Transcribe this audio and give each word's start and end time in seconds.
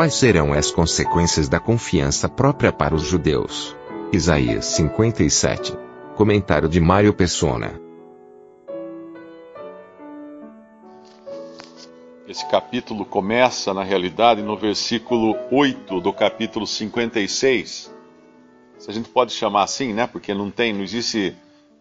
Quais 0.00 0.14
serão 0.14 0.54
as 0.54 0.70
consequências 0.70 1.46
da 1.46 1.60
confiança 1.60 2.26
própria 2.26 2.72
para 2.72 2.94
os 2.94 3.02
judeus? 3.02 3.76
Isaías 4.10 4.64
57. 4.64 5.76
Comentário 6.16 6.70
de 6.70 6.80
Mário 6.80 7.12
Persona. 7.12 7.78
Esse 12.26 12.48
capítulo 12.48 13.04
começa, 13.04 13.74
na 13.74 13.84
realidade, 13.84 14.40
no 14.40 14.56
versículo 14.56 15.36
8 15.52 16.00
do 16.00 16.14
capítulo 16.14 16.66
56. 16.66 17.94
Se 18.78 18.90
a 18.90 18.94
gente 18.94 19.10
pode 19.10 19.34
chamar 19.34 19.64
assim, 19.64 19.92
né? 19.92 20.06
Porque 20.06 20.32
não 20.32 20.50
tem, 20.50 20.72
não 20.72 20.82
existe 20.82 21.36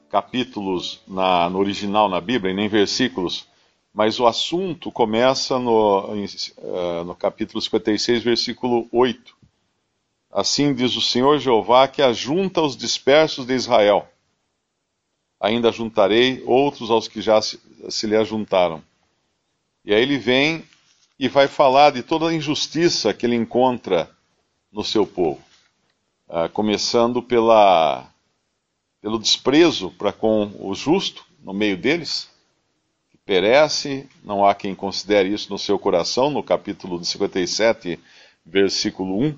capítulos 0.09 1.01
na, 1.07 1.49
no 1.49 1.57
original 1.57 2.09
na 2.09 2.19
Bíblia 2.19 2.51
e 2.51 2.55
nem 2.57 2.67
versículos, 2.67 3.47
mas 3.93 4.19
o 4.19 4.27
assunto 4.27 4.91
começa 4.91 5.57
no, 5.59 6.15
em, 6.15 6.25
uh, 6.25 7.03
no 7.03 7.15
capítulo 7.15 7.61
56, 7.61 8.23
versículo 8.23 8.87
8. 8.91 9.35
Assim 10.31 10.73
diz 10.73 10.95
o 10.95 11.01
Senhor 11.01 11.39
Jeová 11.39 11.87
que 11.87 12.01
ajunta 12.01 12.61
os 12.61 12.77
dispersos 12.77 13.45
de 13.45 13.53
Israel. 13.53 14.07
Ainda 15.39 15.71
juntarei 15.71 16.43
outros 16.45 16.91
aos 16.91 17.07
que 17.07 17.21
já 17.21 17.41
se, 17.41 17.59
se 17.89 18.05
lhe 18.05 18.15
ajuntaram. 18.15 18.83
E 19.83 19.93
aí 19.93 20.01
ele 20.01 20.17
vem 20.17 20.63
e 21.17 21.27
vai 21.27 21.47
falar 21.47 21.91
de 21.91 22.03
toda 22.03 22.29
a 22.29 22.33
injustiça 22.33 23.13
que 23.13 23.25
ele 23.25 23.35
encontra 23.35 24.09
no 24.71 24.83
seu 24.83 25.05
povo, 25.05 25.41
uh, 26.27 26.47
começando 26.53 27.23
pela, 27.23 28.07
pelo 29.01 29.17
desprezo 29.17 29.89
para 29.91 30.13
com 30.13 30.51
o 30.59 30.75
justo 30.75 31.25
no 31.41 31.53
meio 31.53 31.75
deles, 31.75 32.29
perece, 33.29 34.09
não 34.23 34.43
há 34.43 34.55
quem 34.55 34.73
considere 34.73 35.31
isso 35.31 35.51
no 35.51 35.59
seu 35.59 35.77
coração, 35.77 36.31
no 36.31 36.41
capítulo 36.41 37.05
57, 37.05 37.99
versículo 38.43 39.21
1. 39.23 39.37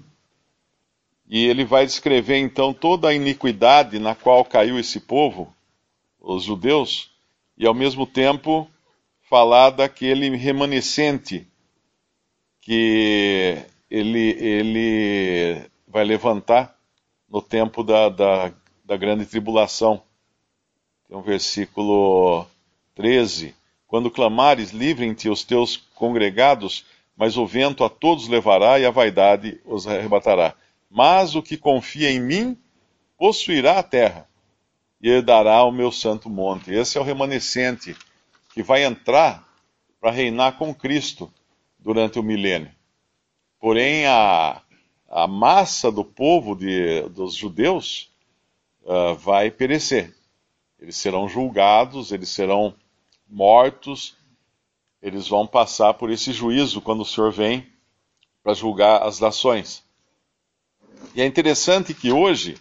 E 1.28 1.45
ele 1.45 1.66
vai 1.66 1.86
descrever 1.86 2.38
então 2.38 2.73
toda 2.73 3.09
a 3.09 3.14
iniquidade 3.14 4.00
na 4.00 4.16
qual 4.16 4.45
caiu 4.45 4.80
esse 4.80 4.97
povo, 4.97 5.53
os 6.22 6.45
judeus, 6.45 7.12
e 7.58 7.67
ao 7.67 7.73
mesmo 7.73 8.08
tempo 8.08 8.66
falar 9.30 9.72
daquele 9.72 10.38
remanescente 10.38 11.45
que 12.62 13.58
ele, 13.89 14.38
ele 14.39 15.69
vai 15.86 16.06
levantar 16.06 16.73
no 17.30 17.42
tempo 17.42 17.84
da, 17.84 18.08
da, 18.08 18.53
da 18.86 18.95
grande 18.95 19.25
tribulação. 19.25 20.02
Tem 21.09 21.17
um 21.17 21.22
versículo 21.22 22.47
13. 22.95 23.59
Quando 23.92 24.09
clamares, 24.09 24.72
livrem-te 24.72 25.28
os 25.28 25.44
teus 25.44 25.75
congregados, 25.75 26.86
mas 27.14 27.36
o 27.36 27.45
vento 27.45 27.84
a 27.84 27.89
todos 27.89 28.30
levará 28.30 28.80
e 28.80 28.86
a 28.86 28.89
vaidade 28.89 29.59
os 29.66 29.86
arrebatará. 29.86 30.56
Mas 30.89 31.35
o 31.35 31.44
que 31.44 31.57
confia 31.57 32.09
em 32.09 32.18
mim 32.18 32.57
possuirá 33.18 33.80
a 33.80 33.84
terra 33.84 34.30
e 35.01 35.09
herdará 35.09 35.62
o 35.66 35.74
meu 35.74 35.91
santo 35.91 36.30
monte. 36.30 36.74
Esse 36.74 36.97
é 36.97 37.01
o 37.01 37.03
remanescente 37.03 37.94
que 38.53 38.63
vai 38.63 38.85
entrar 38.85 39.46
para 40.00 40.09
reinar 40.09 40.57
com 40.57 40.74
Cristo 40.74 41.30
durante 41.78 42.18
o 42.18 42.24
milênio. 42.24 42.72
Porém, 43.59 44.06
a, 44.06 44.62
a 45.09 45.28
massa 45.28 45.91
do 45.91 46.06
povo 46.06 46.56
de, 46.56 47.01
dos 47.09 47.35
judeus 47.35 48.09
uh, 48.84 49.16
vai 49.16 49.51
perecer. 49.51 50.16
Eles 50.80 50.96
serão 50.96 51.28
julgados, 51.28 52.13
eles 52.13 52.30
serão 52.30 52.74
mortos, 53.31 54.16
eles 55.02 55.28
vão 55.28 55.47
passar 55.47 55.94
por 55.96 56.12
esse 56.12 56.34
juízo 56.34 56.81
quando 56.81 57.02
o 57.02 57.06
Senhor 57.06 57.31
vem 57.31 57.68
para 58.44 58.53
julgar 58.53 59.02
as 59.03 59.19
nações. 59.19 59.84
E 61.16 61.22
é 61.22 61.25
interessante 61.25 61.94
que 61.94 62.12
hoje 62.12 62.58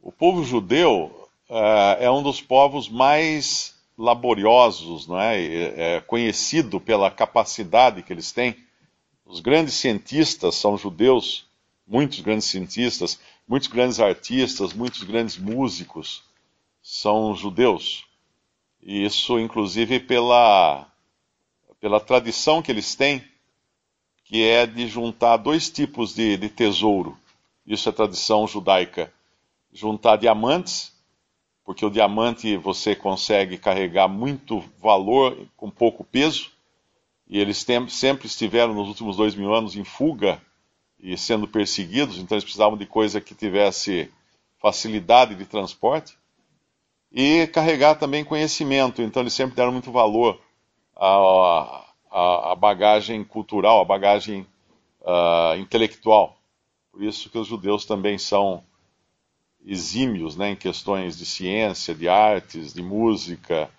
o 0.00 0.12
povo 0.12 0.44
judeu 0.44 1.28
uh, 1.48 1.96
é 1.98 2.10
um 2.10 2.22
dos 2.22 2.40
povos 2.40 2.88
mais 2.88 3.74
laboriosos, 3.96 5.06
não 5.06 5.18
é? 5.18 5.96
é? 5.96 6.00
conhecido 6.02 6.80
pela 6.80 7.10
capacidade 7.10 8.02
que 8.02 8.12
eles 8.12 8.30
têm. 8.30 8.56
Os 9.24 9.40
grandes 9.40 9.74
cientistas 9.74 10.54
são 10.56 10.76
judeus, 10.76 11.46
muitos 11.86 12.20
grandes 12.20 12.46
cientistas, 12.46 13.18
muitos 13.48 13.68
grandes 13.68 13.98
artistas, 13.98 14.72
muitos 14.72 15.02
grandes 15.02 15.36
músicos 15.38 16.22
são 16.82 17.34
judeus. 17.34 18.04
Isso, 18.82 19.38
inclusive, 19.38 20.00
pela, 20.00 20.86
pela 21.80 22.00
tradição 22.00 22.62
que 22.62 22.70
eles 22.70 22.94
têm, 22.94 23.24
que 24.24 24.42
é 24.42 24.66
de 24.66 24.86
juntar 24.86 25.36
dois 25.36 25.70
tipos 25.70 26.14
de, 26.14 26.36
de 26.36 26.48
tesouro. 26.48 27.18
Isso 27.66 27.88
é 27.88 27.92
tradição 27.92 28.46
judaica: 28.46 29.12
juntar 29.72 30.16
diamantes 30.16 30.96
porque 31.66 31.84
o 31.84 31.90
diamante 31.90 32.56
você 32.56 32.94
consegue 32.94 33.58
carregar 33.58 34.06
muito 34.06 34.62
valor 34.80 35.36
com 35.56 35.68
pouco 35.68 36.04
peso, 36.04 36.52
e 37.28 37.40
eles 37.40 37.64
tem, 37.64 37.88
sempre 37.88 38.28
estiveram 38.28 38.72
nos 38.72 38.86
últimos 38.86 39.16
dois 39.16 39.34
mil 39.34 39.52
anos 39.52 39.74
em 39.74 39.82
fuga 39.82 40.40
e 41.00 41.18
sendo 41.18 41.48
perseguidos, 41.48 42.18
então 42.18 42.36
eles 42.36 42.44
precisavam 42.44 42.78
de 42.78 42.86
coisa 42.86 43.20
que 43.20 43.34
tivesse 43.34 44.08
facilidade 44.60 45.34
de 45.34 45.44
transporte, 45.44 46.16
e 47.18 47.46
carregar 47.46 47.94
também 47.94 48.22
conhecimento, 48.22 49.00
então 49.00 49.22
eles 49.22 49.32
sempre 49.32 49.56
deram 49.56 49.72
muito 49.72 49.90
valor 49.90 50.38
à, 50.94 51.86
à, 52.10 52.52
à 52.52 52.54
bagagem 52.54 53.24
cultural, 53.24 53.80
à 53.80 53.84
bagagem 53.86 54.46
uh, 55.00 55.58
intelectual. 55.58 56.38
Por 56.92 57.02
isso 57.02 57.30
que 57.30 57.38
os 57.38 57.46
judeus 57.48 57.86
também 57.86 58.18
são 58.18 58.62
exímios 59.64 60.36
né, 60.36 60.50
em 60.50 60.56
questões 60.56 61.16
de 61.16 61.24
ciência, 61.24 61.94
de 61.94 62.06
artes, 62.06 62.74
de 62.74 62.82
música, 62.82 63.70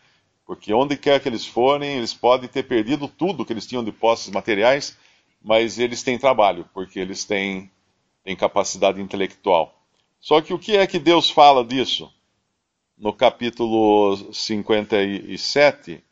porque 0.44 0.74
onde 0.74 0.98
quer 0.98 1.22
que 1.22 1.30
eles 1.30 1.46
forem, 1.46 1.98
eles 1.98 2.16
podem 2.16 2.50
ter 2.50 2.64
perdido 2.64 3.08
tudo 3.08 3.46
que 3.46 3.54
eles 3.54 3.68
tinham 3.68 3.84
de 3.84 3.92
posses 3.92 4.32
materiais, 4.34 4.98
mas 5.44 5.78
eles 5.78 6.02
têm 6.02 6.18
trabalho, 6.18 6.68
porque 6.74 7.00
eles 7.00 7.24
têm, 7.24 7.70
têm 8.24 8.36
capacidade 8.36 9.00
intelectual. 9.00 9.80
Só 10.20 10.42
que 10.42 10.56
o 10.56 10.58
que 10.58 10.76
é 10.76 10.88
que 10.88 10.98
Deus 10.98 11.30
fala 11.30 11.64
disso? 11.64 12.12
No 12.98 13.14
capítulo 13.14 14.34
57, 14.34 16.04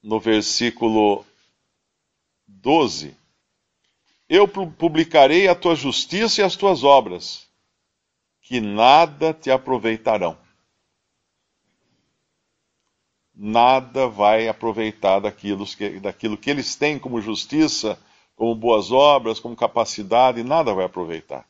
no 0.00 0.20
versículo 0.20 1.26
12: 2.46 3.16
Eu 4.28 4.46
publicarei 4.46 5.48
a 5.48 5.54
tua 5.56 5.74
justiça 5.74 6.40
e 6.40 6.44
as 6.44 6.54
tuas 6.54 6.84
obras 6.84 7.48
que 8.40 8.60
nada 8.60 9.34
te 9.34 9.50
aproveitarão. 9.50 10.38
Nada 13.34 14.06
vai 14.06 14.46
aproveitar 14.46 15.18
daquilo 15.18 15.66
que, 15.66 15.98
daquilo 15.98 16.38
que 16.38 16.48
eles 16.48 16.76
têm 16.76 16.96
como 16.96 17.20
justiça, 17.20 17.98
como 18.36 18.54
boas 18.54 18.92
obras, 18.92 19.40
como 19.40 19.56
capacidade, 19.56 20.44
nada 20.44 20.72
vai 20.72 20.84
aproveitar. 20.84 21.44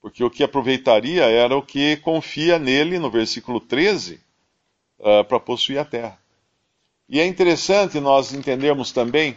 Porque 0.00 0.22
o 0.22 0.30
que 0.30 0.44
aproveitaria 0.44 1.24
era 1.24 1.56
o 1.56 1.62
que 1.62 1.96
confia 1.98 2.58
nele, 2.58 2.98
no 2.98 3.10
versículo 3.10 3.60
13, 3.60 4.20
uh, 4.98 5.24
para 5.24 5.40
possuir 5.40 5.78
a 5.78 5.84
terra. 5.84 6.18
E 7.08 7.18
é 7.20 7.26
interessante 7.26 7.98
nós 8.00 8.32
entendermos 8.32 8.92
também 8.92 9.36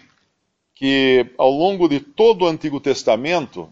que 0.76 1.28
ao 1.38 1.52
longo 1.52 1.88
de 1.88 2.00
todo 2.00 2.44
o 2.44 2.48
Antigo 2.48 2.80
Testamento, 2.80 3.72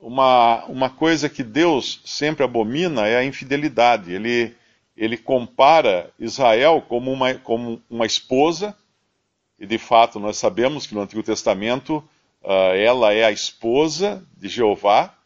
uma, 0.00 0.64
uma 0.66 0.90
coisa 0.90 1.28
que 1.28 1.42
Deus 1.42 2.00
sempre 2.04 2.44
abomina 2.44 3.06
é 3.06 3.16
a 3.16 3.24
infidelidade. 3.24 4.12
Ele, 4.12 4.54
ele 4.96 5.16
compara 5.16 6.10
Israel 6.18 6.82
como 6.86 7.12
uma, 7.12 7.34
como 7.34 7.80
uma 7.88 8.04
esposa, 8.04 8.76
e 9.58 9.66
de 9.66 9.78
fato 9.78 10.18
nós 10.18 10.36
sabemos 10.36 10.86
que 10.86 10.94
no 10.94 11.02
Antigo 11.02 11.22
Testamento 11.22 12.02
uh, 12.44 12.74
ela 12.76 13.12
é 13.12 13.24
a 13.24 13.32
esposa 13.32 14.24
de 14.36 14.48
Jeová, 14.48 15.16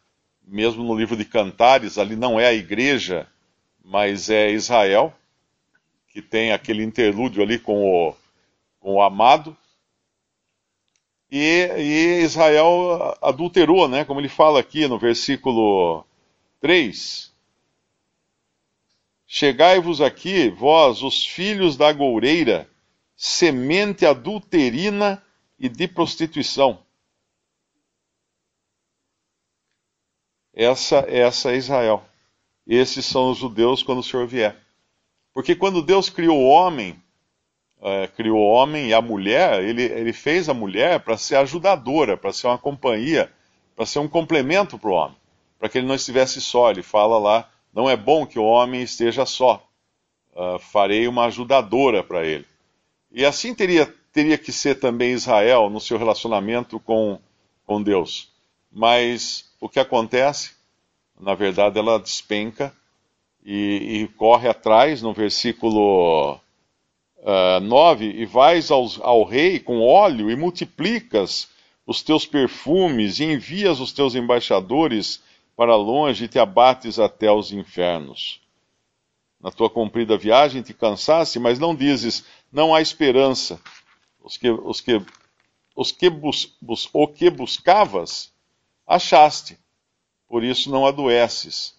mesmo 0.46 0.82
no 0.82 0.96
livro 0.96 1.16
de 1.16 1.24
Cantares, 1.24 1.98
ali 1.98 2.16
não 2.16 2.40
é 2.40 2.46
a 2.46 2.54
igreja, 2.54 3.26
mas 3.84 4.30
é 4.30 4.50
Israel. 4.50 5.12
que 6.08 6.22
tem 6.22 6.52
aquele 6.52 6.82
interlúdio 6.82 7.42
ali 7.42 7.58
com 7.58 7.84
o, 7.84 8.14
com 8.80 8.94
o 8.94 9.02
amado. 9.02 9.56
E, 11.30 11.68
e, 11.76 12.22
Israel 12.22 13.14
adulterou, 13.20 13.86
né? 13.86 14.04
Como 14.04 14.20
ele 14.20 14.28
fala 14.28 14.60
aqui 14.60 14.88
no 14.88 14.98
versículo 14.98 16.04
3. 16.60 17.30
Chegai-vos 19.26 20.00
aqui, 20.00 20.48
vós, 20.48 21.02
os 21.02 21.26
filhos 21.26 21.76
da 21.76 21.92
goureira, 21.92 22.66
semente 23.14 24.06
adulterina 24.06 25.22
e 25.58 25.68
de 25.68 25.86
prostituição. 25.86 26.78
Essa, 30.58 31.06
essa 31.08 31.52
é 31.52 31.56
Israel. 31.56 32.02
Esses 32.66 33.06
são 33.06 33.30
os 33.30 33.38
judeus 33.38 33.80
quando 33.80 34.00
o 34.00 34.02
Senhor 34.02 34.26
vier. 34.26 34.56
Porque 35.32 35.54
quando 35.54 35.80
Deus 35.80 36.10
criou 36.10 36.36
o 36.36 36.48
homem, 36.48 37.00
é, 37.80 38.08
criou 38.08 38.40
o 38.40 38.50
homem 38.50 38.88
e 38.88 38.92
a 38.92 39.00
mulher, 39.00 39.62
ele, 39.62 39.84
ele 39.84 40.12
fez 40.12 40.48
a 40.48 40.54
mulher 40.54 40.98
para 40.98 41.16
ser 41.16 41.36
ajudadora, 41.36 42.16
para 42.16 42.32
ser 42.32 42.48
uma 42.48 42.58
companhia, 42.58 43.32
para 43.76 43.86
ser 43.86 44.00
um 44.00 44.08
complemento 44.08 44.76
para 44.76 44.90
o 44.90 44.94
homem, 44.94 45.16
para 45.60 45.68
que 45.68 45.78
ele 45.78 45.86
não 45.86 45.94
estivesse 45.94 46.40
só. 46.40 46.72
Ele 46.72 46.82
fala 46.82 47.20
lá: 47.20 47.48
não 47.72 47.88
é 47.88 47.96
bom 47.96 48.26
que 48.26 48.40
o 48.40 48.44
homem 48.44 48.82
esteja 48.82 49.24
só, 49.24 49.64
uh, 50.34 50.58
farei 50.58 51.06
uma 51.06 51.26
ajudadora 51.26 52.02
para 52.02 52.26
ele. 52.26 52.44
E 53.12 53.24
assim 53.24 53.54
teria, 53.54 53.86
teria 54.12 54.36
que 54.36 54.50
ser 54.50 54.80
também 54.80 55.12
Israel 55.12 55.70
no 55.70 55.80
seu 55.80 55.98
relacionamento 55.98 56.80
com, 56.80 57.20
com 57.64 57.80
Deus. 57.80 58.36
Mas 58.70 59.50
o 59.60 59.68
que 59.68 59.80
acontece? 59.80 60.52
Na 61.18 61.34
verdade, 61.34 61.78
ela 61.78 61.98
despenca 61.98 62.72
e, 63.44 64.02
e 64.02 64.08
corre 64.08 64.48
atrás, 64.48 65.02
no 65.02 65.12
versículo 65.12 66.34
uh, 66.34 66.40
ah, 67.24 67.60
9: 67.60 68.04
E 68.04 68.26
vais 68.26 68.70
aos, 68.70 69.00
ao 69.00 69.24
rei 69.24 69.58
com 69.58 69.80
óleo 69.80 70.30
e 70.30 70.36
multiplicas 70.36 71.48
os 71.86 72.02
teus 72.02 72.26
perfumes, 72.26 73.18
e 73.18 73.24
envias 73.24 73.80
os 73.80 73.92
teus 73.92 74.14
embaixadores 74.14 75.22
para 75.56 75.74
longe 75.74 76.26
e 76.26 76.28
te 76.28 76.38
abates 76.38 76.98
até 76.98 77.32
os 77.32 77.50
infernos. 77.50 78.40
Na 79.40 79.50
tua 79.50 79.70
comprida 79.70 80.16
viagem 80.16 80.62
te 80.62 80.74
cansaste, 80.74 81.38
mas 81.38 81.58
não 81.58 81.74
dizes, 81.74 82.24
não 82.52 82.74
há 82.74 82.82
esperança. 82.82 83.60
Os 84.22 84.36
que, 84.36 84.50
os 84.50 84.80
que, 84.80 85.00
os 85.74 85.90
que 85.90 86.10
bus, 86.10 86.54
bus, 86.60 86.88
o 86.92 87.08
que 87.08 87.30
buscavas, 87.30 88.32
achaste, 88.88 89.58
por 90.26 90.42
isso 90.42 90.70
não 90.70 90.86
adoeces. 90.86 91.74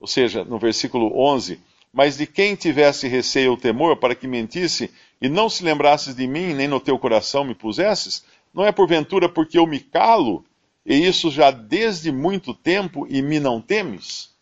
Ou 0.00 0.06
seja, 0.06 0.42
no 0.42 0.58
versículo 0.58 1.12
11, 1.16 1.60
mas 1.92 2.16
de 2.16 2.26
quem 2.26 2.56
tivesse 2.56 3.06
receio 3.06 3.52
ou 3.52 3.56
temor 3.56 3.98
para 3.98 4.14
que 4.14 4.26
mentisse 4.26 4.90
e 5.20 5.28
não 5.28 5.48
se 5.48 5.62
lembrasses 5.62 6.14
de 6.14 6.26
mim, 6.26 6.54
nem 6.54 6.66
no 6.66 6.80
teu 6.80 6.98
coração 6.98 7.44
me 7.44 7.54
pusesses, 7.54 8.24
não 8.52 8.64
é 8.64 8.72
porventura 8.72 9.28
porque 9.28 9.58
eu 9.58 9.66
me 9.66 9.80
calo, 9.80 10.44
e 10.84 10.94
isso 10.94 11.30
já 11.30 11.50
desde 11.50 12.10
muito 12.10 12.54
tempo, 12.54 13.06
e 13.08 13.22
me 13.22 13.38
não 13.38 13.60
temes? 13.60 14.32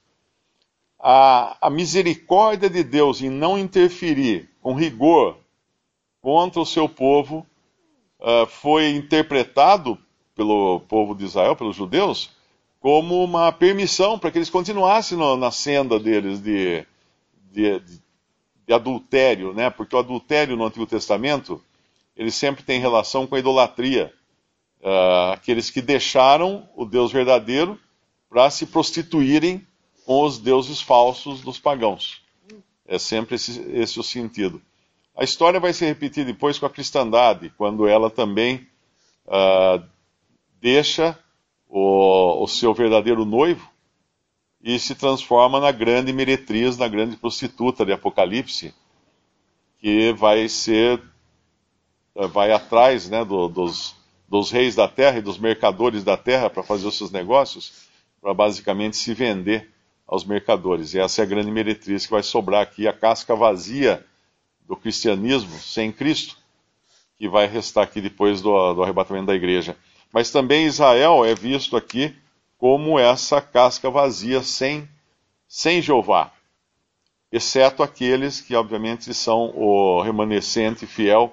A, 0.98 1.56
a 1.60 1.70
misericórdia 1.70 2.70
de 2.70 2.82
Deus 2.82 3.20
em 3.20 3.30
não 3.30 3.58
interferir 3.58 4.48
com 4.60 4.74
rigor 4.74 5.36
contra 6.20 6.60
o 6.60 6.66
seu 6.66 6.88
povo 6.88 7.46
uh, 8.20 8.46
foi 8.46 8.90
interpretado 8.90 9.98
pelo 10.34 10.80
povo 10.80 11.14
de 11.14 11.24
Israel, 11.24 11.56
pelos 11.56 11.76
judeus, 11.76 12.30
como 12.80 13.22
uma 13.22 13.52
permissão 13.52 14.18
para 14.18 14.30
que 14.30 14.38
eles 14.38 14.50
continuassem 14.50 15.16
no, 15.16 15.36
na 15.36 15.50
senda 15.50 15.98
deles 15.98 16.40
de, 16.40 16.84
de, 17.52 17.80
de, 18.66 18.74
adultério, 18.74 19.52
né? 19.52 19.70
porque 19.70 19.94
o 19.94 19.98
adultério 19.98 20.56
no 20.56 20.64
Antigo 20.64 20.86
Testamento 20.86 21.62
ele 22.16 22.30
sempre 22.30 22.62
tem 22.62 22.80
relação 22.80 23.26
com 23.26 23.36
a 23.36 23.38
idolatria. 23.38 24.12
Uh, 24.80 25.32
aqueles 25.32 25.70
que 25.70 25.80
deixaram 25.80 26.68
o 26.74 26.84
Deus 26.84 27.12
verdadeiro 27.12 27.78
para 28.28 28.50
se 28.50 28.66
prostituírem 28.66 29.64
com 30.04 30.24
os 30.24 30.38
deuses 30.38 30.80
falsos 30.80 31.40
dos 31.40 31.60
pagãos. 31.60 32.20
É 32.84 32.98
sempre 32.98 33.36
esse, 33.36 33.60
esse 33.72 34.00
o 34.00 34.02
sentido. 34.02 34.60
A 35.16 35.22
história 35.22 35.60
vai 35.60 35.72
se 35.72 35.84
repetir 35.84 36.24
depois 36.24 36.58
com 36.58 36.66
a 36.66 36.70
cristandade, 36.70 37.52
quando 37.56 37.86
ela 37.86 38.10
também 38.10 38.66
uh, 39.26 39.86
deixa 40.62 41.18
o, 41.68 42.44
o 42.44 42.46
seu 42.46 42.72
verdadeiro 42.72 43.24
noivo 43.24 43.68
e 44.62 44.78
se 44.78 44.94
transforma 44.94 45.58
na 45.58 45.72
grande 45.72 46.12
meretriz, 46.12 46.78
na 46.78 46.86
grande 46.86 47.16
prostituta 47.16 47.84
de 47.84 47.92
Apocalipse, 47.92 48.72
que 49.80 50.12
vai 50.12 50.48
ser, 50.48 51.02
vai 52.14 52.52
atrás 52.52 53.10
né, 53.10 53.24
do, 53.24 53.48
dos, 53.48 53.96
dos 54.28 54.52
reis 54.52 54.76
da 54.76 54.86
terra 54.86 55.18
e 55.18 55.22
dos 55.22 55.36
mercadores 55.36 56.04
da 56.04 56.16
terra 56.16 56.48
para 56.48 56.62
fazer 56.62 56.86
os 56.86 56.96
seus 56.96 57.10
negócios, 57.10 57.88
para 58.20 58.32
basicamente 58.32 58.96
se 58.96 59.12
vender 59.12 59.68
aos 60.06 60.24
mercadores. 60.24 60.94
E 60.94 61.00
essa 61.00 61.22
é 61.22 61.24
a 61.24 61.28
grande 61.28 61.50
meretriz 61.50 62.06
que 62.06 62.12
vai 62.12 62.22
sobrar 62.22 62.62
aqui, 62.62 62.86
a 62.86 62.92
casca 62.92 63.34
vazia 63.34 64.06
do 64.60 64.76
cristianismo 64.76 65.58
sem 65.58 65.90
Cristo, 65.90 66.36
que 67.18 67.28
vai 67.28 67.48
restar 67.48 67.82
aqui 67.82 68.00
depois 68.00 68.40
do, 68.40 68.74
do 68.74 68.82
arrebatamento 68.84 69.26
da 69.26 69.34
igreja. 69.34 69.76
Mas 70.12 70.30
também 70.30 70.66
Israel 70.66 71.24
é 71.24 71.34
visto 71.34 71.74
aqui 71.74 72.14
como 72.58 72.98
essa 72.98 73.40
casca 73.40 73.90
vazia 73.90 74.42
sem, 74.42 74.86
sem 75.48 75.80
Jeová, 75.80 76.30
exceto 77.32 77.82
aqueles 77.82 78.40
que, 78.40 78.54
obviamente, 78.54 79.12
são 79.14 79.50
o 79.56 80.02
remanescente 80.02 80.86
fiel 80.86 81.32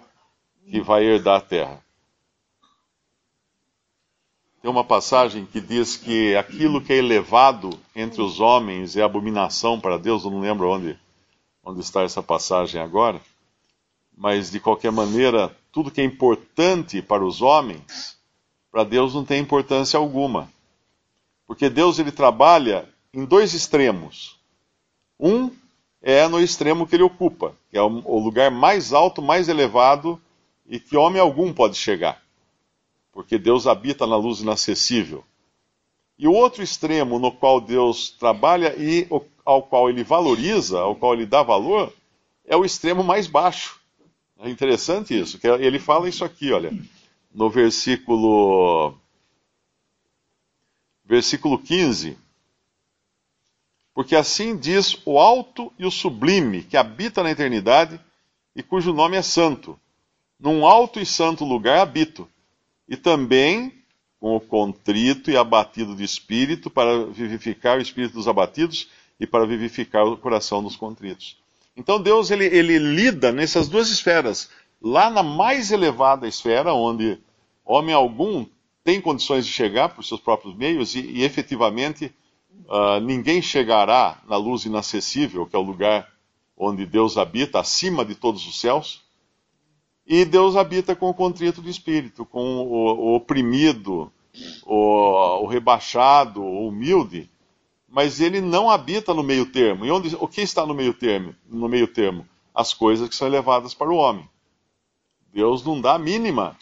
que 0.66 0.80
vai 0.80 1.04
herdar 1.04 1.38
a 1.38 1.42
terra. 1.42 1.84
Tem 4.62 4.72
uma 4.72 4.84
passagem 4.84 5.46
que 5.46 5.60
diz 5.60 5.98
que 5.98 6.36
aquilo 6.36 6.82
que 6.82 6.94
é 6.94 6.98
elevado 6.98 7.78
entre 7.96 8.22
os 8.22 8.40
homens 8.40 8.96
é 8.96 9.02
abominação 9.02 9.80
para 9.80 9.98
Deus, 9.98 10.24
eu 10.24 10.32
não 10.32 10.40
lembro 10.40 10.70
onde, 10.70 10.98
onde 11.64 11.82
está 11.82 12.02
essa 12.02 12.24
passagem 12.24 12.82
agora, 12.82 13.22
mas 14.18 14.52
de 14.52 14.60
qualquer 14.60 14.92
maneira, 14.92 15.56
tudo 15.72 15.92
que 15.92 16.02
é 16.02 16.04
importante 16.04 17.02
para 17.02 17.24
os 17.24 17.42
homens 17.42 18.19
para 18.72 18.84
Deus 18.84 19.14
não 19.14 19.26
tem 19.26 19.42
importância 19.42 19.98
alguma. 19.98 20.52
Porque 21.48 21.70
Deus 21.70 21.98
ele 21.98 22.12
trabalha 22.12 22.88
em 23.14 23.26
dois 23.26 23.54
extremos. 23.54 24.38
Um 25.20 25.52
é 26.02 26.28
no 26.28 26.40
extremo 26.40 26.88
que 26.88 26.96
ele 26.96 27.04
ocupa, 27.04 27.56
que 27.70 27.78
é 27.78 27.82
o 27.82 28.20
lugar 28.20 28.52
mais 28.52 28.94
alto, 28.94 29.22
mais 29.22 29.50
elevado 29.50 30.22
e 30.68 30.80
que 30.80 30.96
homem 30.96 31.20
algum 31.20 31.52
pode 31.52 31.76
chegar. 31.76 32.22
Porque 33.12 33.38
Deus 33.38 33.68
habita 33.68 34.06
na 34.06 34.16
luz 34.16 34.40
inacessível. 34.40 35.24
E 36.18 36.28
o 36.28 36.34
outro 36.34 36.62
extremo 36.62 37.18
no 37.18 37.32
qual 37.32 37.60
Deus 37.60 38.12
trabalha 38.12 38.76
e 38.78 39.08
ao 39.44 39.64
qual 39.64 39.90
ele 39.90 40.04
valoriza, 40.04 40.80
ao 40.80 40.96
qual 40.96 41.14
ele 41.14 41.26
dá 41.26 41.42
valor, 41.42 41.92
é 42.46 42.56
o 42.56 42.64
extremo 42.64 43.04
mais 43.04 43.26
baixo. 43.26 43.80
É 44.38 44.50
interessante 44.50 45.20
isso, 45.20 45.40
que 45.40 45.48
ele 45.48 45.80
fala 45.80 46.08
isso 46.08 46.24
aqui, 46.24 46.52
olha 46.52 46.72
no 47.34 47.50
versículo 47.50 48.96
versículo 51.06 51.58
15. 51.58 52.18
Porque 53.94 54.16
assim 54.16 54.56
diz 54.56 54.98
o 55.06 55.20
alto 55.20 55.74
e 55.78 55.86
o 55.86 55.92
sublime, 55.92 56.64
que 56.64 56.78
habita 56.78 57.24
na 57.24 57.32
eternidade 57.32 58.00
e 58.56 58.64
cujo 58.64 58.94
nome 58.94 59.18
é 59.18 59.22
santo. 59.22 59.78
Num 60.40 60.66
alto 60.66 61.00
e 61.00 61.06
santo 61.06 61.44
lugar 61.44 61.80
habito, 61.80 62.30
e 62.88 62.96
também 62.96 63.74
com 64.20 64.36
o 64.36 64.40
contrito 64.40 65.32
e 65.32 65.38
abatido 65.38 65.96
de 65.96 66.04
espírito, 66.04 66.70
para 66.70 67.06
vivificar 67.06 67.78
o 67.78 67.82
espírito 67.82 68.14
dos 68.14 68.28
abatidos 68.28 68.90
e 69.20 69.28
para 69.28 69.46
vivificar 69.46 70.06
o 70.06 70.18
coração 70.18 70.62
dos 70.64 70.76
contritos. 70.76 71.38
Então 71.76 72.02
Deus 72.02 72.32
ele, 72.32 72.46
ele 72.46 72.78
lida 72.78 73.32
nessas 73.32 73.68
duas 73.68 73.90
esferas, 73.90 74.50
lá 74.82 75.10
na 75.10 75.24
mais 75.24 75.72
elevada 75.72 76.28
esfera, 76.28 76.74
onde 76.74 77.20
homem 77.66 77.94
algum 77.94 78.46
tem 78.84 79.00
condições 79.00 79.46
de 79.46 79.52
chegar 79.52 79.90
por 79.90 80.04
seus 80.04 80.20
próprios 80.20 80.56
meios 80.56 80.96
e, 80.96 81.02
e 81.02 81.24
efetivamente 81.24 82.14
uh, 82.66 83.00
ninguém 83.02 83.42
chegará 83.42 84.22
na 84.28 84.38
luz 84.38 84.66
inacessível, 84.66 85.46
que 85.46 85.56
é 85.56 85.60
o 85.60 85.64
lugar 85.64 86.10
onde 86.58 86.86
Deus 86.86 87.18
habita, 87.18 87.60
acima 87.60 88.04
de 88.04 88.16
todos 88.16 88.46
os 88.46 88.60
céus. 88.60 89.02
E 90.06 90.26
Deus 90.26 90.56
habita 90.56 90.96
com 90.96 91.10
o 91.10 91.14
contrito 91.14 91.62
de 91.62 91.70
espírito, 91.70 92.26
com 92.26 92.58
o, 92.58 93.12
o 93.12 93.16
oprimido, 93.16 94.12
o, 94.66 95.44
o, 95.44 95.46
rebaixado, 95.46 96.42
o 96.42 96.68
humilde, 96.68 97.30
mas 97.88 98.20
ele 98.20 98.42
não 98.42 98.70
habita 98.70 99.14
no 99.14 99.24
meio 99.24 99.46
termo. 99.46 99.86
E 99.86 99.92
onde, 99.92 100.16
o 100.20 100.28
que 100.28 100.42
está 100.42 100.66
no 100.66 100.74
meio 100.74 100.94
termo? 100.94 101.36
No 101.48 101.70
meio 101.70 101.88
termo, 101.88 102.28
as 102.54 102.74
coisas 102.74 103.08
que 103.08 103.16
são 103.16 103.28
elevadas 103.28 103.74
para 103.74 103.90
o 103.90 103.96
homem. 103.96 104.28
Deus 105.34 105.64
não 105.64 105.80
dá 105.80 105.98
mínima 105.98 106.58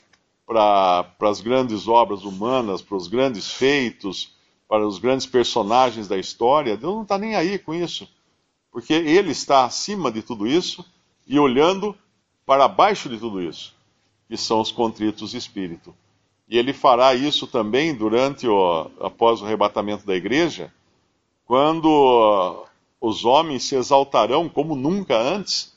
para 0.45 1.05
as 1.21 1.41
grandes 1.41 1.87
obras 1.87 2.23
humanas, 2.23 2.81
para 2.81 2.97
os 2.97 3.07
grandes 3.07 3.51
feitos, 3.51 4.35
para 4.67 4.85
os 4.85 4.99
grandes 4.99 5.25
personagens 5.25 6.07
da 6.07 6.17
história, 6.17 6.77
Deus 6.77 6.93
não 6.95 7.03
está 7.03 7.17
nem 7.17 7.35
aí 7.35 7.57
com 7.57 7.73
isso. 7.73 8.07
Porque 8.71 8.93
Ele 8.93 9.31
está 9.31 9.65
acima 9.65 10.11
de 10.11 10.21
tudo 10.21 10.45
isso 10.47 10.85
e 11.25 11.39
olhando 11.39 11.95
para 12.45 12.67
baixo 12.67 13.09
de 13.09 13.17
tudo 13.17 13.41
isso, 13.41 13.75
que 14.27 14.37
são 14.37 14.61
os 14.61 14.71
contritos 14.71 15.31
de 15.31 15.37
espírito. 15.37 15.93
E 16.47 16.57
ele 16.57 16.71
fará 16.71 17.13
isso 17.13 17.45
também 17.45 17.93
durante 17.93 18.47
o 18.47 18.89
após 19.01 19.41
o 19.41 19.45
arrebatamento 19.45 20.05
da 20.05 20.15
igreja, 20.15 20.73
quando 21.45 22.65
os 23.01 23.25
homens 23.25 23.63
se 23.65 23.75
exaltarão 23.75 24.47
como 24.47 24.75
nunca 24.75 25.17
antes. 25.17 25.75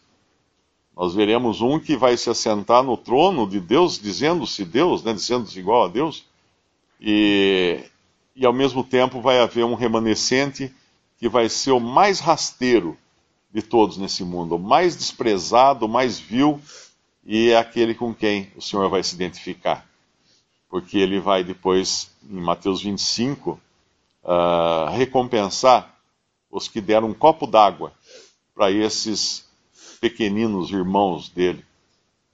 Nós 1.00 1.14
veremos 1.14 1.62
um 1.62 1.80
que 1.80 1.96
vai 1.96 2.14
se 2.14 2.28
assentar 2.28 2.82
no 2.82 2.94
trono 2.94 3.48
de 3.48 3.58
Deus, 3.58 3.98
dizendo-se 3.98 4.66
Deus, 4.66 5.02
né, 5.02 5.14
dizendo-se 5.14 5.58
igual 5.58 5.84
a 5.84 5.88
Deus, 5.88 6.26
e, 7.00 7.82
e 8.36 8.44
ao 8.44 8.52
mesmo 8.52 8.84
tempo 8.84 9.18
vai 9.18 9.40
haver 9.40 9.64
um 9.64 9.74
remanescente 9.74 10.70
que 11.18 11.26
vai 11.26 11.48
ser 11.48 11.70
o 11.70 11.80
mais 11.80 12.20
rasteiro 12.20 12.98
de 13.50 13.62
todos 13.62 13.96
nesse 13.96 14.22
mundo, 14.22 14.56
o 14.56 14.58
mais 14.58 14.94
desprezado, 14.94 15.86
o 15.86 15.88
mais 15.88 16.20
vil, 16.20 16.60
e 17.24 17.48
é 17.48 17.56
aquele 17.56 17.94
com 17.94 18.12
quem 18.12 18.52
o 18.54 18.60
Senhor 18.60 18.86
vai 18.90 19.02
se 19.02 19.14
identificar. 19.14 19.86
Porque 20.68 20.98
ele 20.98 21.18
vai 21.18 21.42
depois, 21.42 22.10
em 22.28 22.42
Mateus 22.42 22.82
25, 22.82 23.52
uh, 23.52 23.58
ah, 24.22 24.90
recompensar 24.90 25.98
os 26.50 26.68
que 26.68 26.78
deram 26.78 27.08
um 27.08 27.14
copo 27.14 27.46
d'água 27.46 27.90
para 28.54 28.70
esses 28.70 29.48
pequeninos 30.00 30.70
irmãos 30.70 31.28
dele. 31.28 31.64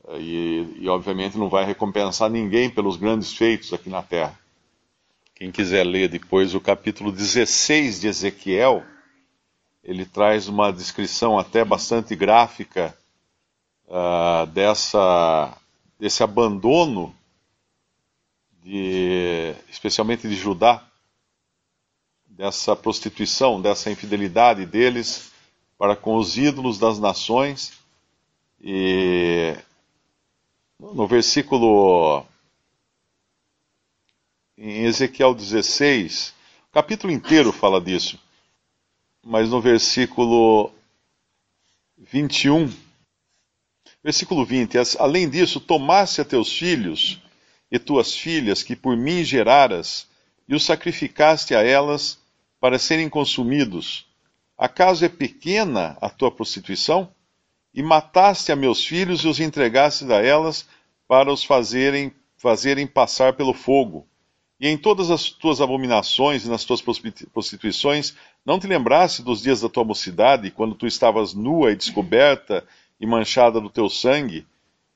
Uh, 0.04 0.18
e, 0.18 0.76
e, 0.80 0.88
obviamente, 0.88 1.36
não 1.36 1.48
vai 1.48 1.64
recompensar 1.64 2.30
ninguém 2.30 2.70
pelos 2.70 2.96
grandes 2.96 3.32
feitos 3.32 3.72
aqui 3.72 3.90
na 3.90 4.02
terra. 4.02 4.38
Quem 5.34 5.50
quiser 5.50 5.84
ler 5.84 6.08
depois 6.08 6.54
o 6.54 6.60
capítulo 6.60 7.12
16 7.12 8.00
de 8.00 8.08
Ezequiel 8.08 8.82
ele 9.86 10.04
traz 10.04 10.48
uma 10.48 10.72
descrição 10.72 11.38
até 11.38 11.64
bastante 11.64 12.16
gráfica 12.16 12.92
uh, 13.86 14.44
dessa, 14.48 15.56
desse 15.96 16.24
abandono, 16.24 17.14
de, 18.64 19.54
especialmente 19.70 20.28
de 20.28 20.34
Judá, 20.34 20.84
dessa 22.26 22.74
prostituição, 22.74 23.62
dessa 23.62 23.88
infidelidade 23.88 24.66
deles 24.66 25.30
para 25.78 25.96
com 25.96 26.16
os 26.16 26.36
ídolos 26.36 26.78
das 26.78 26.98
nações. 26.98 27.72
E 28.60 29.56
no 30.78 31.06
versículo 31.06 32.24
em 34.56 34.84
Ezequiel 34.84 35.34
16, 35.34 36.34
o 36.68 36.72
capítulo 36.72 37.12
inteiro 37.12 37.52
fala 37.52 37.80
disso 37.80 38.18
mas 39.26 39.50
no 39.50 39.60
versículo 39.60 40.72
21, 41.98 42.72
versículo 44.02 44.46
20, 44.46 44.78
além 45.00 45.28
disso, 45.28 45.58
tomasse 45.58 46.20
a 46.20 46.24
teus 46.24 46.52
filhos 46.52 47.20
e 47.68 47.76
tuas 47.76 48.14
filhas, 48.14 48.62
que 48.62 48.76
por 48.76 48.96
mim 48.96 49.24
geraras, 49.24 50.06
e 50.48 50.54
os 50.54 50.64
sacrificaste 50.64 51.56
a 51.56 51.62
elas 51.62 52.20
para 52.60 52.78
serem 52.78 53.08
consumidos. 53.08 54.06
Acaso 54.58 55.04
é 55.04 55.08
pequena 55.08 55.98
a 56.00 56.08
tua 56.08 56.30
prostituição? 56.30 57.10
E 57.74 57.82
mataste 57.82 58.50
a 58.50 58.56
meus 58.56 58.84
filhos 58.84 59.20
e 59.20 59.28
os 59.28 59.38
entregaste 59.38 60.10
a 60.10 60.22
elas 60.22 60.66
para 61.06 61.30
os 61.30 61.44
fazerem, 61.44 62.10
fazerem 62.38 62.86
passar 62.86 63.34
pelo 63.34 63.52
fogo. 63.52 64.06
E 64.58 64.66
em 64.66 64.78
todas 64.78 65.10
as 65.10 65.28
tuas 65.28 65.60
abominações 65.60 66.46
e 66.46 66.48
nas 66.48 66.64
tuas 66.64 66.82
prostituições, 67.32 68.14
não 68.44 68.58
te 68.58 68.66
lembraste 68.66 69.22
dos 69.22 69.42
dias 69.42 69.60
da 69.60 69.68
tua 69.68 69.84
mocidade, 69.84 70.50
quando 70.50 70.74
tu 70.74 70.86
estavas 70.86 71.34
nua 71.34 71.72
e 71.72 71.76
descoberta 71.76 72.66
e 72.98 73.06
manchada 73.06 73.60
do 73.60 73.68
teu 73.68 73.90
sangue? 73.90 74.46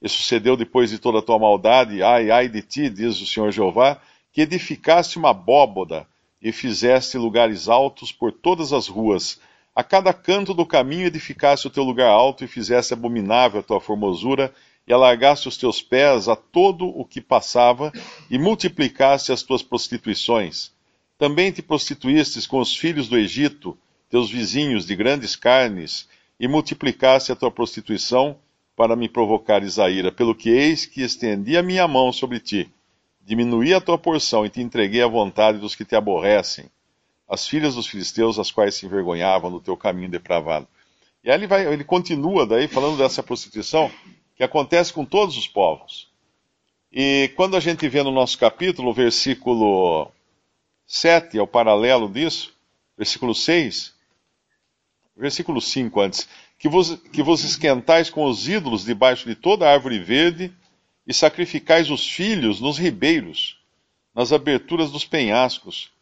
E 0.00 0.08
sucedeu 0.08 0.56
depois 0.56 0.88
de 0.88 0.98
toda 0.98 1.18
a 1.18 1.22
tua 1.22 1.38
maldade, 1.38 2.02
ai, 2.02 2.30
ai 2.30 2.48
de 2.48 2.62
ti, 2.62 2.88
diz 2.88 3.20
o 3.20 3.26
Senhor 3.26 3.52
Jeová, 3.52 4.00
que 4.32 4.40
edificaste 4.40 5.18
uma 5.18 5.30
abóboda 5.30 6.06
e 6.40 6.50
fizeste 6.50 7.18
lugares 7.18 7.68
altos 7.68 8.10
por 8.10 8.32
todas 8.32 8.72
as 8.72 8.88
ruas. 8.88 9.38
A 9.80 9.82
cada 9.82 10.12
canto 10.12 10.52
do 10.52 10.66
caminho 10.66 11.06
edificaste 11.06 11.66
o 11.66 11.70
teu 11.70 11.82
lugar 11.82 12.10
alto 12.10 12.44
e 12.44 12.46
fizeste 12.46 12.92
abominável 12.92 13.60
a 13.60 13.62
tua 13.62 13.80
formosura 13.80 14.52
e 14.86 14.92
alargaste 14.92 15.48
os 15.48 15.56
teus 15.56 15.80
pés 15.80 16.28
a 16.28 16.36
todo 16.36 16.86
o 16.86 17.02
que 17.02 17.18
passava, 17.18 17.90
e 18.30 18.38
multiplicaste 18.38 19.32
as 19.32 19.42
tuas 19.42 19.62
prostituições. 19.62 20.70
Também 21.16 21.50
te 21.50 21.62
prostituístes 21.62 22.46
com 22.46 22.60
os 22.60 22.76
filhos 22.76 23.08
do 23.08 23.16
Egito, 23.16 23.74
teus 24.10 24.30
vizinhos 24.30 24.84
de 24.84 24.94
grandes 24.94 25.34
carnes, 25.34 26.06
e 26.38 26.46
multiplicaste 26.46 27.32
a 27.32 27.34
tua 27.34 27.50
prostituição 27.50 28.36
para 28.76 28.94
me 28.94 29.08
provocares 29.08 29.78
a 29.78 29.88
ira, 29.88 30.12
pelo 30.12 30.34
que 30.34 30.50
eis 30.50 30.84
que 30.84 31.00
estendi 31.00 31.56
a 31.56 31.62
minha 31.62 31.88
mão 31.88 32.12
sobre 32.12 32.38
ti, 32.38 32.70
diminuí 33.22 33.72
a 33.72 33.80
tua 33.80 33.96
porção 33.96 34.44
e 34.44 34.50
te 34.50 34.60
entreguei 34.60 35.00
à 35.00 35.06
vontade 35.06 35.56
dos 35.56 35.74
que 35.74 35.86
te 35.86 35.96
aborrecem, 35.96 36.66
as 37.30 37.46
filhas 37.46 37.76
dos 37.76 37.86
filisteus, 37.86 38.40
as 38.40 38.50
quais 38.50 38.74
se 38.74 38.84
envergonhavam 38.84 39.48
no 39.48 39.60
teu 39.60 39.76
caminho 39.76 40.10
depravado. 40.10 40.66
E 41.22 41.30
aí 41.30 41.38
ele, 41.38 41.46
vai, 41.46 41.72
ele 41.72 41.84
continua 41.84 42.44
daí 42.44 42.66
falando 42.66 42.98
dessa 42.98 43.22
prostituição, 43.22 43.88
que 44.34 44.42
acontece 44.42 44.92
com 44.92 45.04
todos 45.04 45.36
os 45.36 45.46
povos. 45.46 46.08
E 46.90 47.30
quando 47.36 47.56
a 47.56 47.60
gente 47.60 47.88
vê 47.88 48.02
no 48.02 48.10
nosso 48.10 48.36
capítulo, 48.36 48.90
o 48.90 48.92
versículo 48.94 50.10
7 50.86 51.38
é 51.38 51.42
o 51.42 51.46
paralelo 51.46 52.08
disso, 52.08 52.52
versículo 52.98 53.32
6, 53.32 53.94
versículo 55.16 55.60
5 55.60 56.00
antes, 56.00 56.28
que 56.58 56.68
vos, 56.68 56.96
que 57.12 57.22
vos 57.22 57.44
esquentais 57.44 58.10
com 58.10 58.24
os 58.24 58.48
ídolos 58.48 58.84
debaixo 58.84 59.28
de 59.28 59.36
toda 59.36 59.70
árvore 59.70 60.00
verde 60.00 60.52
e 61.06 61.14
sacrificais 61.14 61.90
os 61.90 62.10
filhos 62.10 62.60
nos 62.60 62.76
ribeiros, 62.76 63.56
nas 64.12 64.32
aberturas 64.32 64.90
dos 64.90 65.04
penhascos, 65.04 65.92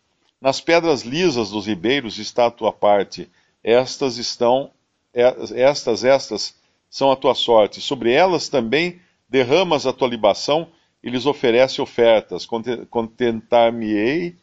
nas 0.40 0.61
pedras 0.61 1.02
lisas 1.02 1.50
dos 1.50 1.66
ribeiros 1.66 2.18
está 2.18 2.47
a 2.47 2.50
tua 2.50 2.73
parte, 2.73 3.28
estas 3.62 4.18
estão, 4.18 4.71
estas, 5.12 6.04
estas 6.04 6.54
são 6.88 7.11
a 7.11 7.16
tua 7.16 7.35
sorte. 7.35 7.80
Sobre 7.80 8.12
elas 8.12 8.49
também 8.49 9.00
derramas 9.28 9.87
a 9.87 9.92
tua 9.92 10.09
libação 10.09 10.68
e 11.02 11.11
lhes 11.11 11.26
oferece 11.26 11.80
ofertas. 11.80 12.47
Contentar-me-ei, 12.90 14.37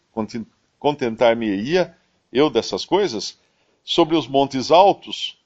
contentar-me-ia 0.78 1.96
eu 2.32 2.50
dessas 2.50 2.86
coisas? 2.86 3.38
Sobre 3.84 4.16
os 4.16 4.28
montes 4.28 4.72
altos 4.72 5.38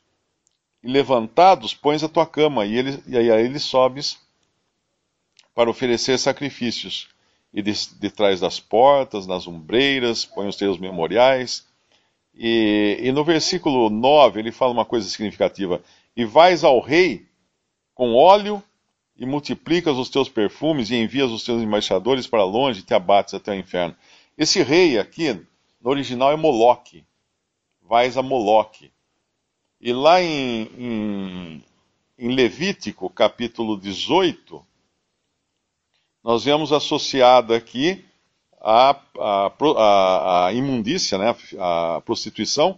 e 0.84 0.88
levantados 0.88 1.74
pões 1.74 2.04
a 2.04 2.10
tua 2.10 2.26
cama, 2.26 2.66
e, 2.66 2.78
ele, 2.78 3.04
e 3.06 3.18
a 3.18 3.40
eles 3.40 3.64
sobes 3.64 4.18
para 5.54 5.70
oferecer 5.70 6.18
sacrifícios. 6.18 7.10
E 7.54 7.62
de, 7.62 7.74
de 8.00 8.10
trás 8.12 8.40
das 8.40 8.60
portas, 8.60 9.26
nas 9.26 9.48
ombreiras, 9.48 10.26
põe 10.26 10.48
os 10.48 10.56
teus 10.56 10.78
memoriais. 10.78 11.66
E, 12.36 12.98
e 13.02 13.12
no 13.12 13.24
versículo 13.24 13.90
9 13.90 14.40
ele 14.40 14.52
fala 14.52 14.72
uma 14.72 14.86
coisa 14.86 15.10
significativa 15.10 15.84
e 16.16 16.24
vais 16.24 16.64
ao 16.64 16.80
rei 16.80 17.26
com 17.94 18.14
óleo 18.16 18.64
e 19.18 19.26
multiplicas 19.26 19.98
os 19.98 20.10
teus 20.10 20.30
perfumes 20.30 20.90
e 20.90 20.96
envias 20.96 21.32
os 21.32 21.44
teus 21.44 21.62
embaixadores 21.62 22.28
para 22.28 22.46
longe 22.46 22.80
e 22.80 22.84
te 22.84 22.94
abates 22.94 23.34
até 23.34 23.52
o 23.52 23.56
inferno. 23.56 23.96
Esse 24.38 24.64
rei 24.64 24.98
aqui, 24.98 25.34
no 25.82 25.90
original, 25.90 26.32
é 26.32 26.38
Moloque. 26.38 27.04
Vais 27.82 28.16
a 28.16 28.22
Moloque. 28.22 28.90
E 29.82 29.92
lá 29.92 30.22
em, 30.22 30.70
em, 30.78 31.64
em 32.18 32.36
Levítico, 32.36 33.10
capítulo 33.10 33.78
18, 33.78 34.66
nós 36.24 36.44
vemos 36.44 36.72
associada 36.74 37.56
aqui 37.56 38.06
a, 38.62 38.96
a, 39.18 39.52
a, 39.78 40.46
a 40.48 40.54
imundícia, 40.54 41.18
né, 41.18 41.36
a 41.60 42.02
prostituição, 42.06 42.78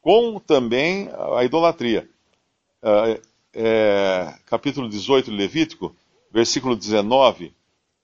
com 0.00 0.38
também 0.38 1.10
a 1.36 1.44
idolatria. 1.44 2.08
É, 2.82 3.20
é, 3.54 4.34
capítulo 4.46 4.88
18 4.88 5.30
de 5.30 5.36
Levítico, 5.36 5.94
versículo 6.30 6.76
19: 6.76 7.52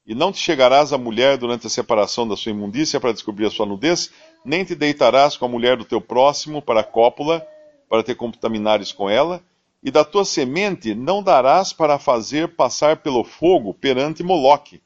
E 0.07 0.15
não 0.15 0.33
te 0.33 0.39
chegarás 0.39 0.93
à 0.93 0.99
mulher 0.99 1.37
durante 1.37 1.67
a 1.67 1.71
separação 1.71 2.27
da 2.27 2.37
sua 2.37 2.51
imundícia 2.51 2.99
para 2.99 3.13
descobrir 3.13 3.47
a 3.47 3.51
sua 3.51 3.67
nudez, 3.67 4.11
nem 4.45 4.65
te 4.65 4.75
deitarás 4.75 5.37
com 5.37 5.45
a 5.45 5.49
mulher 5.49 5.77
do 5.77 5.85
teu 5.85 6.01
próximo 6.01 6.61
para 6.61 6.81
a 6.81 6.85
cópula, 6.85 7.47
para 7.89 8.03
te 8.03 8.15
contaminares 8.15 8.91
com 8.91 9.09
ela, 9.09 9.41
e 9.83 9.91
da 9.91 10.05
tua 10.05 10.25
semente 10.25 10.95
não 10.95 11.23
darás 11.23 11.73
para 11.73 11.99
fazer 11.99 12.55
passar 12.55 12.99
pelo 12.99 13.25
fogo 13.25 13.75
perante 13.75 14.23
Moloque, 14.23 14.81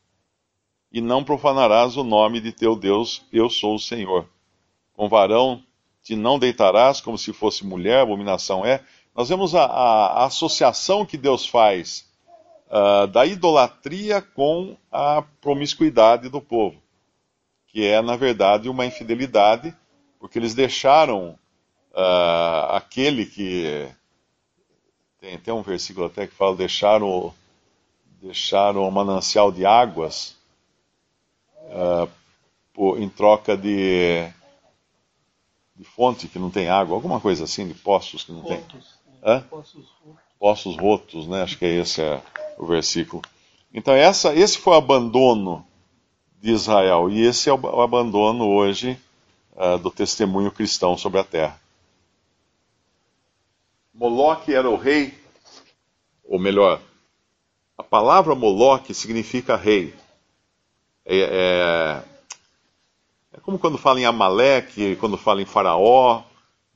e 0.90 1.00
não 1.00 1.22
profanarás 1.22 1.96
o 1.96 2.04
nome 2.04 2.40
de 2.40 2.52
teu 2.52 2.74
Deus, 2.74 3.22
eu 3.32 3.50
sou 3.50 3.74
o 3.74 3.78
Senhor. 3.78 4.26
Com 4.94 5.08
varão 5.08 5.62
te 6.02 6.16
não 6.16 6.38
deitarás 6.38 7.00
como 7.00 7.18
se 7.18 7.32
fosse 7.32 7.66
mulher, 7.66 8.00
abominação 8.00 8.64
é, 8.64 8.82
nós 9.14 9.28
vemos 9.28 9.54
a, 9.54 9.64
a, 9.64 10.06
a 10.22 10.24
associação 10.26 11.04
que 11.04 11.16
Deus 11.16 11.46
faz 11.46 12.08
uh, 12.68 13.06
da 13.06 13.26
idolatria 13.26 14.22
com 14.22 14.76
a 14.92 15.22
promiscuidade 15.40 16.28
do 16.28 16.40
povo, 16.40 16.80
que 17.66 17.84
é, 17.84 18.00
na 18.00 18.14
verdade, 18.14 18.68
uma 18.68 18.86
infidelidade, 18.86 19.74
porque 20.18 20.38
eles 20.38 20.54
deixaram 20.54 21.30
uh, 21.92 22.72
aquele 22.72 23.26
que 23.26 23.88
Tem, 25.26 25.38
tem 25.38 25.52
um 25.52 25.62
versículo 25.62 26.06
até 26.06 26.24
que 26.24 26.34
fala: 26.34 26.54
deixaram, 26.54 27.34
deixaram 28.22 28.86
o 28.86 28.92
manancial 28.92 29.50
de 29.50 29.66
águas 29.66 30.36
uh, 31.64 32.08
por, 32.72 33.02
em 33.02 33.08
troca 33.08 33.56
de, 33.56 34.24
de 35.74 35.82
fonte 35.82 36.28
que 36.28 36.38
não 36.38 36.48
tem 36.48 36.68
água, 36.68 36.94
alguma 36.94 37.18
coisa 37.18 37.42
assim, 37.42 37.66
de 37.66 37.74
poços 37.74 38.22
que 38.22 38.30
não 38.30 38.42
tem. 38.42 38.62
Hã? 39.24 39.44
Poços 40.38 40.76
rotos, 40.76 41.26
né? 41.26 41.42
Acho 41.42 41.58
que 41.58 41.64
é 41.64 41.74
esse 41.74 42.00
é 42.00 42.22
o 42.56 42.64
versículo. 42.64 43.20
Então, 43.74 43.94
essa, 43.94 44.32
esse 44.32 44.58
foi 44.58 44.74
o 44.74 44.76
abandono 44.76 45.66
de 46.40 46.52
Israel, 46.52 47.10
e 47.10 47.26
esse 47.26 47.48
é 47.48 47.52
o, 47.52 47.58
o 47.60 47.80
abandono 47.80 48.46
hoje 48.46 48.96
uh, 49.56 49.76
do 49.76 49.90
testemunho 49.90 50.52
cristão 50.52 50.96
sobre 50.96 51.18
a 51.18 51.24
terra. 51.24 51.60
Moloque 53.96 54.52
era 54.52 54.68
o 54.68 54.76
rei, 54.76 55.14
ou 56.22 56.38
melhor, 56.38 56.82
a 57.78 57.82
palavra 57.82 58.34
Moloque 58.34 58.92
significa 58.92 59.56
rei. 59.56 59.94
É, 61.02 61.18
é, 61.18 62.04
é 63.32 63.40
como 63.40 63.58
quando 63.58 63.78
fala 63.78 63.98
em 63.98 64.04
Amaleque, 64.04 64.96
quando 64.96 65.16
fala 65.16 65.40
em 65.40 65.46
Faraó, 65.46 66.22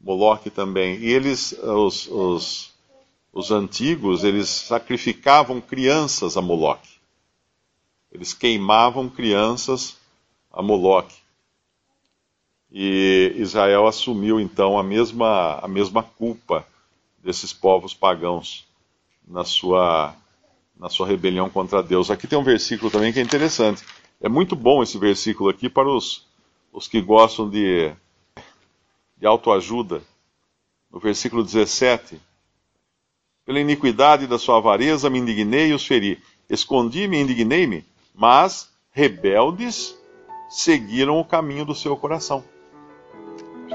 Moloque 0.01 0.49
também. 0.49 0.97
E 0.97 1.11
eles, 1.11 1.53
os, 1.53 2.07
os, 2.09 2.73
os 3.35 3.51
antigos, 3.51 4.25
eles 4.25 4.49
sacrificavam 4.49 5.61
crianças 5.61 6.39
a 6.39 6.41
Moloque. 6.41 6.89
Eles 8.11 8.33
queimavam 8.33 9.11
crianças 9.11 9.99
a 10.51 10.63
Moloque. 10.63 11.17
E 12.73 13.35
Israel 13.37 13.87
assumiu 13.87 14.41
então 14.41 14.79
a 14.79 14.83
mesma, 14.83 15.59
a 15.59 15.69
mesma 15.69 16.03
culpa 16.03 16.67
desses 17.23 17.53
povos 17.53 17.95
pagãos 17.95 18.67
na 19.27 19.45
sua, 19.45 20.15
na 20.77 20.89
sua 20.89 21.07
rebelião 21.07 21.49
contra 21.49 21.83
Deus. 21.83 22.11
Aqui 22.11 22.27
tem 22.27 22.39
um 22.39 22.45
versículo 22.45 22.91
também 22.91 23.13
que 23.13 23.21
é 23.21 23.23
interessante. 23.23 23.85
É 24.21 24.29
muito 24.29 24.57
bom 24.57 24.83
esse 24.83 24.99
versículo 24.99 25.49
aqui 25.49 25.69
para 25.69 25.89
os, 25.89 26.27
os 26.73 26.89
que 26.89 27.01
gostam 27.01 27.49
de, 27.49 27.93
de 29.17 29.27
autoajuda. 29.27 30.03
No 30.91 30.99
versículo 30.99 31.45
17: 31.45 32.21
Pela 33.47 33.61
iniquidade 33.61 34.27
da 34.27 34.39
sua 34.39 34.57
avareza 34.57 35.09
me 35.09 35.19
indignei 35.19 35.69
e 35.69 35.75
os 35.75 35.87
feri. 35.87 36.21
Escondi-me 36.49 37.17
e 37.17 37.21
indignei-me, 37.21 37.85
mas 38.13 38.69
rebeldes 38.91 39.97
seguiram 40.49 41.21
o 41.21 41.25
caminho 41.25 41.65
do 41.65 41.77
seu 41.77 41.97
coração. 41.97 42.45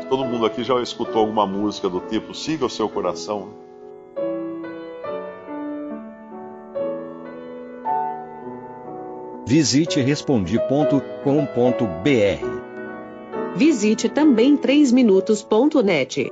Todo 0.10 0.26
mundo 0.26 0.46
aqui 0.46 0.64
já 0.64 0.82
escutou 0.82 1.22
alguma 1.22 1.48
música 1.48 1.90
do 1.90 2.00
tipo 2.02 2.34
Siga 2.34 2.66
o 2.66 2.70
seu 2.70 2.88
coração. 2.90 3.50
Visite 9.48 10.02
respondi.com.br. 10.02 10.96
Visite 13.56 14.10
também 14.10 14.58
3minutos.net. 14.58 16.32